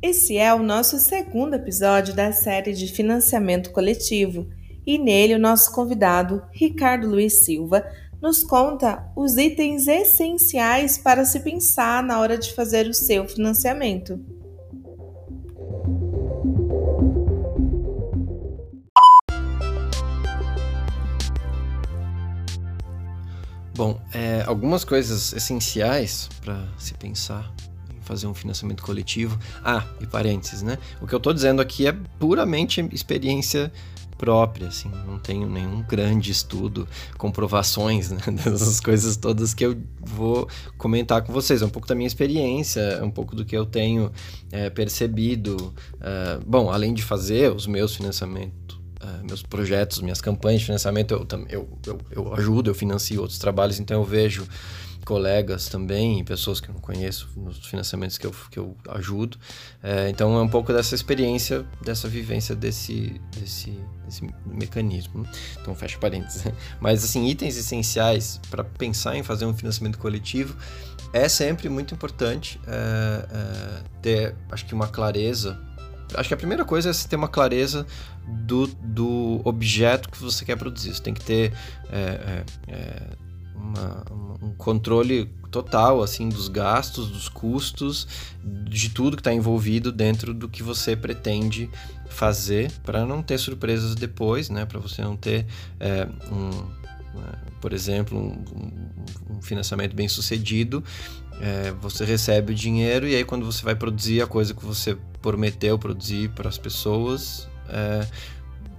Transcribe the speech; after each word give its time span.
Esse 0.00 0.38
é 0.38 0.54
o 0.54 0.62
nosso 0.62 0.98
segundo 0.98 1.52
episódio 1.52 2.14
da 2.14 2.32
série 2.32 2.72
de 2.72 2.86
financiamento 2.86 3.70
coletivo 3.70 4.48
e 4.86 4.96
nele 4.96 5.34
o 5.34 5.38
nosso 5.38 5.70
convidado, 5.72 6.42
Ricardo 6.52 7.06
Luiz 7.06 7.44
Silva, 7.44 7.84
nos 8.22 8.42
conta 8.42 9.12
os 9.14 9.36
itens 9.36 9.86
essenciais 9.86 10.96
para 10.96 11.26
se 11.26 11.40
pensar 11.40 12.02
na 12.02 12.18
hora 12.18 12.38
de 12.38 12.54
fazer 12.54 12.88
o 12.88 12.94
seu 12.94 13.28
financiamento. 13.28 14.37
Bom, 23.78 24.00
é, 24.12 24.42
algumas 24.44 24.82
coisas 24.82 25.32
essenciais 25.32 26.28
para 26.40 26.66
se 26.76 26.94
pensar 26.94 27.48
fazer 28.02 28.26
um 28.26 28.34
financiamento 28.34 28.82
coletivo. 28.82 29.38
Ah, 29.62 29.86
e 30.00 30.06
parênteses, 30.06 30.62
né? 30.62 30.78
O 31.00 31.06
que 31.06 31.14
eu 31.14 31.18
estou 31.18 31.32
dizendo 31.32 31.62
aqui 31.62 31.86
é 31.86 31.94
puramente 32.18 32.80
experiência 32.92 33.70
própria, 34.16 34.66
assim, 34.66 34.90
não 35.06 35.16
tenho 35.16 35.48
nenhum 35.48 35.80
grande 35.82 36.32
estudo, 36.32 36.88
comprovações 37.16 38.10
né, 38.10 38.18
dessas 38.26 38.80
coisas 38.80 39.16
todas 39.16 39.54
que 39.54 39.64
eu 39.64 39.80
vou 40.00 40.48
comentar 40.76 41.22
com 41.22 41.32
vocês. 41.32 41.62
É 41.62 41.64
um 41.64 41.70
pouco 41.70 41.86
da 41.86 41.94
minha 41.94 42.08
experiência, 42.08 42.80
é 42.80 43.04
um 43.04 43.12
pouco 43.12 43.36
do 43.36 43.44
que 43.44 43.56
eu 43.56 43.64
tenho 43.64 44.10
é, 44.50 44.68
percebido. 44.70 45.72
É, 46.00 46.40
bom, 46.44 46.68
além 46.68 46.92
de 46.92 47.04
fazer 47.04 47.54
os 47.54 47.68
meus 47.68 47.94
financiamentos, 47.94 48.77
uh, 49.02 49.26
meus 49.26 49.42
projetos, 49.42 50.00
minhas 50.00 50.20
campanhas 50.20 50.60
de 50.60 50.66
financiamento, 50.66 51.12
eu, 51.12 51.26
eu, 51.48 51.68
eu, 51.86 52.00
eu 52.10 52.34
ajudo, 52.34 52.70
eu 52.70 52.74
financio 52.74 53.20
outros 53.20 53.38
trabalhos, 53.38 53.78
então 53.78 54.00
eu 54.00 54.04
vejo 54.04 54.46
colegas 55.08 55.70
também, 55.70 56.22
pessoas 56.22 56.60
que 56.60 56.68
eu 56.68 56.74
não 56.74 56.82
conheço, 56.82 57.30
nos 57.34 57.64
financiamentos 57.66 58.18
que 58.18 58.26
eu, 58.26 58.34
que 58.50 58.58
eu 58.58 58.76
ajudo. 58.90 59.38
É, 59.82 60.10
então 60.10 60.36
é 60.36 60.42
um 60.42 60.48
pouco 60.48 60.70
dessa 60.70 60.94
experiência, 60.94 61.64
dessa 61.82 62.06
vivência 62.06 62.54
desse, 62.54 63.18
desse, 63.40 63.72
desse 64.04 64.28
mecanismo. 64.44 65.26
Então 65.58 65.74
fecha 65.74 65.96
parênteses. 65.98 66.44
Mas 66.78 67.02
assim, 67.02 67.26
itens 67.26 67.56
essenciais 67.56 68.38
para 68.50 68.62
pensar 68.62 69.16
em 69.16 69.22
fazer 69.22 69.46
um 69.46 69.54
financiamento 69.54 69.98
coletivo 69.98 70.54
é 71.14 71.26
sempre 71.26 71.70
muito 71.70 71.94
importante 71.94 72.60
é, 72.66 73.28
é, 73.32 73.82
ter, 74.02 74.34
acho 74.50 74.66
que 74.66 74.74
uma 74.74 74.88
clareza. 74.88 75.58
Acho 76.14 76.28
que 76.28 76.34
a 76.34 76.36
primeira 76.36 76.64
coisa 76.64 76.90
é 76.90 76.92
você 76.92 77.08
ter 77.08 77.16
uma 77.16 77.28
clareza 77.28 77.86
do, 78.26 78.66
do 78.66 79.40
objeto 79.44 80.08
que 80.08 80.18
você 80.18 80.44
quer 80.44 80.56
produzir. 80.56 80.94
Você 80.94 81.02
tem 81.02 81.14
que 81.14 81.24
ter 81.24 81.52
é, 81.90 81.98
é, 81.98 82.44
é 82.68 83.02
uma, 83.54 84.04
um 84.42 84.54
controle 84.54 85.26
total 85.50 86.02
assim 86.02 86.28
dos 86.28 86.48
gastos, 86.48 87.08
dos 87.08 87.28
custos, 87.28 88.06
de 88.42 88.90
tudo 88.90 89.16
que 89.16 89.20
está 89.20 89.32
envolvido 89.32 89.90
dentro 89.90 90.32
do 90.32 90.48
que 90.48 90.62
você 90.62 90.94
pretende 90.94 91.70
fazer 92.08 92.70
para 92.84 93.04
não 93.04 93.22
ter 93.22 93.38
surpresas 93.38 93.94
depois, 93.94 94.48
né? 94.48 94.64
Para 94.64 94.80
você 94.80 95.02
não 95.02 95.16
ter 95.16 95.46
é, 95.78 96.06
um, 96.30 96.50
né, 97.18 97.32
por 97.60 97.72
exemplo, 97.72 98.18
um, 98.18 99.36
um, 99.36 99.42
financiamento 99.42 99.94
bem 99.94 100.08
sucedido, 100.08 100.82
é, 101.40 101.72
você 101.80 102.04
recebe 102.04 102.52
o 102.52 102.54
dinheiro 102.54 103.06
e 103.06 103.14
aí 103.14 103.24
quando 103.24 103.44
você 103.44 103.62
vai 103.62 103.74
produzir 103.74 104.22
a 104.22 104.26
coisa 104.26 104.54
que 104.54 104.64
você 104.64 104.96
prometeu 105.22 105.78
produzir 105.78 106.30
para 106.30 106.48
as 106.48 106.58
pessoas, 106.58 107.48
é, 107.68 108.06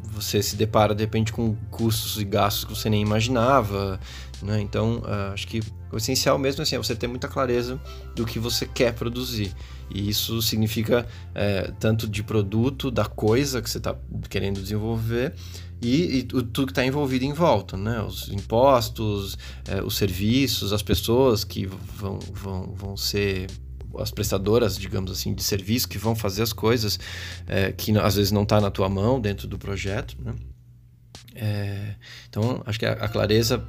você 0.04 0.42
se 0.42 0.56
depara 0.56 0.94
de 0.94 1.04
repente 1.04 1.32
com 1.32 1.56
custos 1.70 2.20
e 2.20 2.26
gastos 2.26 2.66
que 2.66 2.76
você 2.76 2.90
nem 2.90 3.02
imaginava, 3.02 4.00
né? 4.42 4.60
Então, 4.60 5.00
uh, 5.00 5.34
acho 5.34 5.48
que 5.48 5.62
o 5.92 5.98
essencial 5.98 6.38
mesmo 6.38 6.62
assim, 6.62 6.76
é 6.76 6.78
você 6.78 6.96
ter 6.96 7.08
muita 7.08 7.28
clareza 7.28 7.80
do 8.16 8.26
que 8.26 8.40
você 8.40 8.66
quer 8.66 8.94
produzir. 8.94 9.54
E 9.94 10.10
isso 10.10 10.42
significa 10.42 11.08
é, 11.34 11.72
tanto 11.80 12.08
de 12.08 12.22
produto, 12.24 12.92
da 12.92 13.06
coisa 13.06 13.62
que 13.62 13.70
você 13.70 13.80
está 13.80 13.96
querendo 14.30 14.62
desenvolver 14.62 15.34
e, 15.82 16.20
e 16.20 16.24
tudo 16.24 16.68
que 16.68 16.72
está 16.72 16.86
envolvido 16.86 17.26
em 17.26 17.34
volta, 17.34 17.78
né? 17.78 18.02
Os 18.02 18.30
impostos, 18.30 19.38
é, 19.68 19.82
os 19.82 19.96
serviços, 19.96 20.74
as 20.74 20.84
pessoas 20.84 21.44
que 21.44 21.66
vão, 21.66 22.20
vão, 22.34 22.74
vão 22.76 22.98
ser 22.98 23.48
as 23.98 24.12
prestadoras, 24.12 24.78
digamos 24.78 25.12
assim, 25.12 25.34
de 25.34 25.42
serviço 25.42 25.88
que 25.88 25.98
vão 25.98 26.16
fazer 26.16 26.44
as 26.44 26.54
coisas 26.54 27.00
é, 27.48 27.72
que 27.72 27.98
às 27.98 28.16
vezes 28.16 28.32
não 28.32 28.44
está 28.44 28.62
na 28.62 28.70
tua 28.70 28.90
mão 28.90 29.20
dentro 29.20 29.48
do 29.48 29.58
projeto, 29.58 30.16
né? 30.22 30.36
É, 31.36 31.96
então, 32.28 32.62
acho 32.66 32.78
que 32.78 32.86
a, 32.86 32.94
a, 32.94 33.08
clareza 33.08 33.66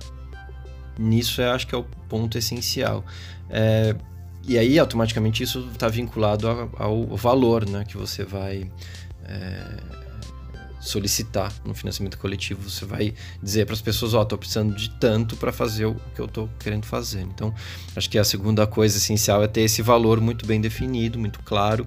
nisso 0.99 1.41
é, 1.41 1.51
acho 1.51 1.67
que 1.67 1.75
é 1.75 1.79
o 1.79 1.85
ponto 2.09 2.37
essencial. 2.37 3.05
É, 3.49 3.95
e 4.47 4.59
aí, 4.59 4.79
automaticamente, 4.79 5.43
isso 5.43 5.69
está 5.73 5.89
vinculado 5.89 6.49
ao, 6.49 6.71
ao, 6.77 7.17
valor 7.17 7.69
né, 7.69 7.85
que 7.85 7.97
você 7.97 8.25
vai 8.25 8.71
é, 9.25 9.65
solicitar 10.81 11.53
no 11.65 11.75
financiamento 11.75 12.19
coletivo. 12.19 12.69
Você 12.69 12.85
vai 12.85 13.15
dizer 13.43 13.67
para 13.67 13.75
as 13.75 13.83
pessoas: 13.83 14.15
Ó, 14.15 14.21
oh, 14.21 14.23
estou 14.23 14.39
precisando 14.39 14.75
de 14.75 14.91
tanto 14.91 15.37
para 15.37 15.53
fazer 15.53 15.87
o 15.87 15.95
que 16.15 16.21
eu 16.21 16.25
estou 16.25 16.49
querendo 16.59 16.87
fazer. 16.87 17.21
Então, 17.21 17.55
acho 17.95 18.09
que 18.09 18.19
a 18.19 18.25
segunda 18.25 18.67
coisa 18.67 18.97
essencial 18.97 19.43
é 19.43 19.47
ter 19.47 19.63
esse 19.63 19.83
valor 19.83 20.21
muito 20.21 20.47
bem 20.47 20.61
definido, 20.61 21.19
muito 21.19 21.41
claro. 21.41 21.87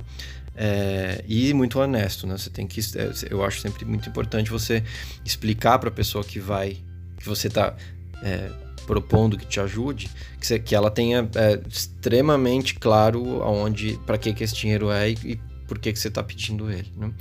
É, 0.56 1.24
e 1.28 1.52
muito 1.52 1.80
honesto, 1.80 2.28
né? 2.28 2.38
Você 2.38 2.52
tem 2.52 2.68
que, 2.68 2.80
é, 2.96 3.12
eu 3.32 3.44
acho 3.44 3.60
sempre 3.60 3.84
muito 3.86 4.08
importante 4.08 4.52
você 4.52 4.84
explicar 5.26 5.80
para 5.80 5.90
a 5.90 5.92
pessoa 5.92 6.24
que 6.24 6.40
vai, 6.40 6.78
que 7.18 7.28
você 7.28 7.48
está 7.48 7.76
é, 8.22 8.52
propondo 8.86 9.38
que 9.38 9.46
te 9.46 9.60
ajude, 9.60 10.10
que, 10.40 10.46
você, 10.46 10.60
que 10.60 10.76
ela 10.76 10.92
tenha 10.92 11.30
é, 11.36 11.60
extremamente 11.68 12.76
claro 12.76 13.42
aonde, 13.44 14.00
para 14.06 14.18
que, 14.18 14.34
que 14.34 14.44
esse 14.44 14.56
dinheiro 14.56 14.92
é 14.92 15.10
e, 15.10 15.18
e 15.24 15.36
por 15.68 15.80
que, 15.80 15.92
que 15.92 16.00
você 16.00 16.08
está 16.08 16.22
pedindo 16.24 16.70
ele. 16.72 16.92
Né? 16.96 17.12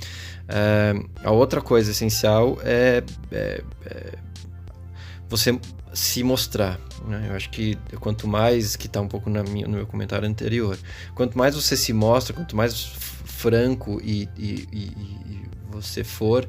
É, 0.47 0.93
a 1.23 1.31
outra 1.31 1.61
coisa 1.61 1.91
essencial 1.91 2.57
é, 2.63 3.03
é, 3.31 3.63
é 3.85 4.13
você 5.27 5.59
se 5.93 6.23
mostrar. 6.23 6.79
Né? 7.07 7.27
Eu 7.29 7.35
acho 7.35 7.49
que 7.49 7.77
quanto 7.99 8.27
mais, 8.27 8.75
que 8.75 8.87
está 8.87 9.01
um 9.01 9.07
pouco 9.07 9.29
minha, 9.29 9.67
no 9.67 9.75
meu 9.75 9.87
comentário 9.87 10.27
anterior, 10.27 10.77
quanto 11.15 11.37
mais 11.37 11.55
você 11.55 11.77
se 11.77 11.93
mostra, 11.93 12.33
quanto 12.33 12.55
mais 12.55 12.83
franco 13.25 13.99
e, 14.03 14.29
e, 14.37 14.67
e, 14.71 14.79
e 15.25 15.43
você 15.73 16.03
for 16.03 16.47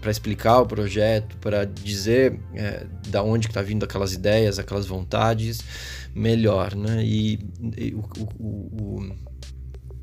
para 0.00 0.10
explicar 0.10 0.60
o 0.60 0.66
projeto, 0.66 1.36
para 1.38 1.64
dizer 1.64 2.38
é, 2.54 2.86
da 3.08 3.22
onde 3.22 3.48
está 3.48 3.60
vindo 3.60 3.84
aquelas 3.84 4.12
ideias, 4.12 4.58
aquelas 4.58 4.86
vontades, 4.86 5.60
melhor, 6.14 6.74
né? 6.74 7.04
E, 7.04 7.40
e 7.76 7.94
o, 7.94 8.04
o, 8.18 8.42
o, 8.42 9.16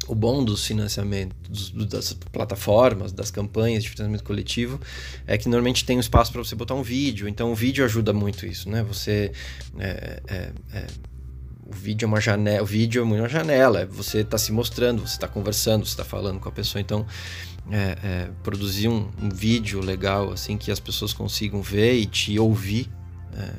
o, 0.07 0.15
bom 0.15 0.43
dos 0.43 0.65
financiamentos, 0.65 1.71
das 1.87 2.13
plataformas, 2.13 3.11
das 3.11 3.31
campanhas 3.31 3.83
de 3.83 3.89
financiamento 3.89 4.23
coletivo, 4.23 4.81
é 5.25 5.37
que 5.37 5.47
normalmente 5.47 5.85
tem 5.85 5.97
um 5.97 6.01
espaço 6.01 6.31
para 6.31 6.43
você 6.43 6.55
botar 6.55 6.75
um 6.75 6.83
vídeo, 6.83 7.27
então 7.27 7.51
o 7.51 7.55
vídeo 7.55 7.85
ajuda 7.85 8.11
muito 8.11 8.45
isso, 8.45 8.69
né? 8.69 8.83
Você 8.83 9.31
é, 9.77 10.21
é, 10.27 10.51
é 10.73 10.87
o 11.69 11.75
vídeo 11.75 12.05
é 12.05 12.07
uma 12.07 12.19
janela, 12.19 12.63
o 12.63 12.65
vídeo 12.65 13.01
é 13.01 13.05
uma 13.05 13.29
janela, 13.29 13.85
você 13.85 14.19
está 14.19 14.37
se 14.37 14.51
mostrando, 14.51 15.01
você 15.01 15.13
está 15.13 15.27
conversando, 15.27 15.85
você 15.85 15.91
está 15.91 16.03
falando 16.03 16.39
com 16.39 16.49
a 16.49 16.51
pessoa, 16.51 16.81
então 16.81 17.05
é, 17.71 17.97
é, 18.03 18.29
produzir 18.41 18.87
um, 18.87 19.09
um, 19.21 19.29
vídeo 19.29 19.79
legal 19.79 20.31
assim 20.31 20.57
que 20.57 20.71
as 20.71 20.79
pessoas 20.79 21.13
consigam 21.13 21.61
ver 21.61 21.93
e 21.93 22.05
te 22.07 22.39
ouvir 22.39 22.89
é, 23.37 23.53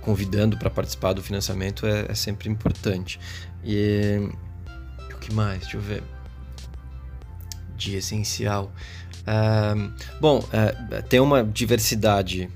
convidando 0.00 0.56
para 0.56 0.70
participar 0.70 1.12
do 1.12 1.22
financiamento 1.22 1.86
é, 1.86 2.06
é, 2.08 2.14
sempre 2.14 2.48
importante. 2.48 3.20
E 3.62 4.30
o 5.12 5.18
que 5.18 5.34
mais? 5.34 5.60
Deixa 5.60 5.76
eu 5.76 5.80
ver. 5.80 6.02
De 7.76 7.96
essencial. 7.96 8.72
Bom 10.20 10.42
é, 10.52 11.02
ter 11.02 11.20
uma 11.20 11.44
diversidade 11.44 12.48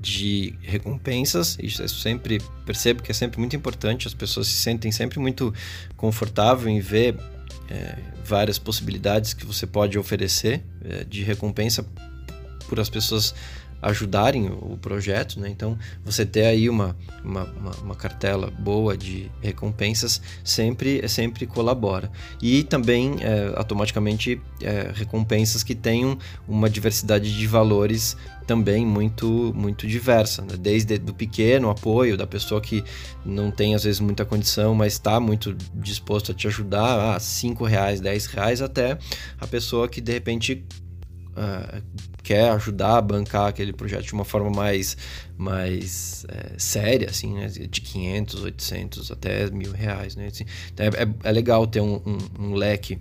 de 0.00 0.54
recompensas, 0.62 1.56
isso 1.62 1.82
eu 1.82 1.88
sempre 1.88 2.40
percebo 2.66 3.02
que 3.02 3.10
é 3.10 3.14
sempre 3.14 3.38
muito 3.38 3.54
importante, 3.54 4.06
as 4.06 4.14
pessoas 4.14 4.48
se 4.48 4.54
sentem 4.54 4.90
sempre 4.92 5.18
muito 5.18 5.52
confortável 5.96 6.68
em 6.68 6.80
ver 6.80 7.16
é, 7.70 7.96
várias 8.24 8.58
possibilidades 8.58 9.34
que 9.34 9.46
você 9.46 9.66
pode 9.66 9.98
oferecer 9.98 10.62
é, 10.84 11.04
de 11.04 11.22
recompensa 11.22 11.86
por 12.68 12.80
as 12.80 12.88
pessoas 12.88 13.34
ajudarem 13.84 14.46
o 14.46 14.78
projeto, 14.80 15.38
né? 15.38 15.48
Então, 15.48 15.78
você 16.04 16.24
ter 16.24 16.46
aí 16.46 16.70
uma, 16.70 16.96
uma, 17.22 17.44
uma, 17.44 17.70
uma 17.82 17.94
cartela 17.94 18.50
boa 18.50 18.96
de 18.96 19.30
recompensas 19.42 20.20
sempre, 20.42 21.06
sempre 21.08 21.46
colabora. 21.46 22.10
E 22.40 22.62
também, 22.62 23.16
é, 23.20 23.52
automaticamente, 23.56 24.40
é, 24.62 24.90
recompensas 24.94 25.62
que 25.62 25.74
tenham 25.74 26.18
uma 26.48 26.68
diversidade 26.70 27.36
de 27.36 27.46
valores 27.46 28.16
também 28.46 28.84
muito 28.86 29.52
muito 29.54 29.86
diversa, 29.86 30.42
né? 30.42 30.54
desde 30.58 30.98
do 30.98 31.14
pequeno 31.14 31.70
apoio 31.70 32.14
da 32.14 32.26
pessoa 32.26 32.60
que 32.60 32.84
não 33.24 33.50
tem 33.50 33.74
às 33.74 33.84
vezes 33.84 34.00
muita 34.00 34.22
condição, 34.24 34.74
mas 34.74 34.94
está 34.94 35.18
muito 35.18 35.56
disposto 35.74 36.32
a 36.32 36.34
te 36.34 36.46
ajudar, 36.46 37.14
ah, 37.14 37.18
cinco 37.20 37.64
reais, 37.64 38.00
dez 38.02 38.26
reais, 38.26 38.60
até 38.60 38.98
a 39.40 39.46
pessoa 39.46 39.88
que 39.88 39.98
de 39.98 40.12
repente 40.12 40.62
uh, 41.36 41.82
quer 42.22 42.50
ajudar 42.50 42.98
a 42.98 43.02
bancar 43.02 43.48
aquele 43.48 43.72
projeto 43.72 44.04
de 44.04 44.12
uma 44.12 44.24
forma 44.24 44.50
mais 44.50 44.96
mais 45.36 46.24
é, 46.28 46.54
séria, 46.58 47.10
assim, 47.10 47.34
né? 47.34 47.48
de 47.48 47.80
500, 47.80 48.44
800 48.44 49.10
até 49.10 49.50
mil 49.50 49.72
reais, 49.72 50.14
né? 50.16 50.28
Assim, 50.28 50.44
então 50.72 50.86
é, 50.86 50.88
é, 50.88 51.28
é 51.28 51.32
legal 51.32 51.66
ter 51.66 51.80
um, 51.80 52.00
um, 52.06 52.18
um 52.38 52.54
leque 52.54 52.98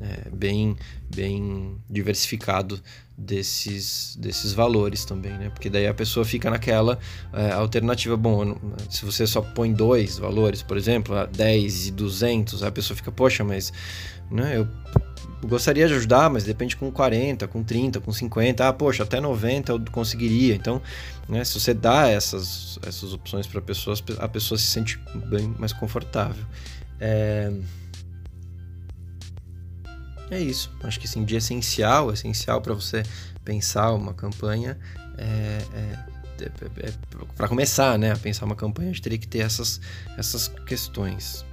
é, 0.00 0.30
bem, 0.30 0.76
bem 1.14 1.76
diversificado 1.88 2.80
desses, 3.16 4.16
desses 4.16 4.52
valores 4.52 5.04
também, 5.04 5.32
né? 5.32 5.50
Porque 5.50 5.68
daí 5.68 5.86
a 5.86 5.94
pessoa 5.94 6.24
fica 6.24 6.50
naquela 6.50 6.98
é, 7.32 7.52
alternativa, 7.52 8.16
bom, 8.16 8.56
se 8.90 9.04
você 9.04 9.26
só 9.26 9.40
põe 9.40 9.72
dois 9.72 10.18
valores, 10.18 10.62
por 10.62 10.76
exemplo, 10.76 11.14
10 11.26 11.88
e 11.88 11.90
200, 11.92 12.62
a 12.62 12.70
pessoa 12.70 12.96
fica, 12.96 13.12
poxa, 13.12 13.44
mas 13.44 13.72
né, 14.30 14.56
eu 14.58 14.68
gostaria 15.46 15.86
de 15.86 15.94
ajudar, 15.94 16.30
mas 16.30 16.44
depende 16.44 16.76
com 16.76 16.90
40, 16.90 17.46
com 17.48 17.62
30, 17.62 18.00
com 18.00 18.12
50, 18.12 18.66
ah, 18.66 18.72
poxa, 18.72 19.02
até 19.02 19.20
90 19.20 19.72
eu 19.72 19.84
conseguiria. 19.90 20.54
Então, 20.54 20.80
né, 21.28 21.44
se 21.44 21.58
você 21.58 21.74
dá 21.74 22.08
essas, 22.08 22.78
essas 22.86 23.12
opções 23.12 23.46
para 23.46 23.60
pessoas, 23.60 24.02
a 24.18 24.28
pessoa 24.28 24.58
se 24.58 24.66
sente 24.66 24.98
bem 25.26 25.54
mais 25.58 25.72
confortável. 25.72 26.44
É... 26.98 27.52
É 30.32 30.40
isso. 30.40 30.74
Acho 30.82 30.98
que 30.98 31.06
sim, 31.06 31.26
de 31.26 31.36
essencial, 31.36 32.10
essencial 32.10 32.62
para 32.62 32.72
você 32.72 33.02
pensar 33.44 33.92
uma 33.92 34.14
campanha 34.14 34.78
é, 35.18 35.58
é, 35.74 36.44
é, 36.44 36.88
é 36.88 36.92
para 37.36 37.46
começar, 37.46 37.98
né, 37.98 38.12
a 38.12 38.16
pensar 38.16 38.46
uma 38.46 38.56
campanha, 38.56 38.88
a 38.88 38.92
gente 38.94 39.02
teria 39.02 39.18
que 39.18 39.28
ter 39.28 39.40
essas, 39.40 39.78
essas 40.16 40.48
questões. 40.66 41.44